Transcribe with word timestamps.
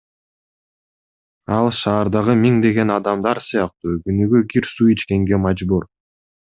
Ал 1.57 1.69
шаардагы 1.81 2.37
миңдеген 2.41 2.95
адамдар 2.97 3.43
сыяктуу 3.51 3.97
күнүгө 4.09 4.45
кир 4.55 4.73
суу 4.75 4.93
ичкенге 4.99 5.45
мажбур. 5.49 5.91